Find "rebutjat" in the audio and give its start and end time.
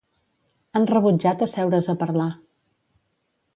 0.93-1.45